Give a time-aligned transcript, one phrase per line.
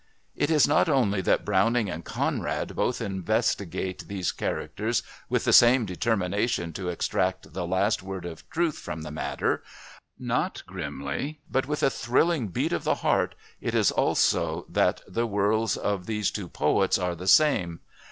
[0.35, 5.85] It is not only that Browning and Conrad both investigate these characters with the same
[5.85, 9.61] determination to extract the last word of truth from the matter,
[10.17, 15.27] not grimly, but with a thrilling beat of the heart, it is also that the
[15.27, 17.79] worlds of these two poets are the same.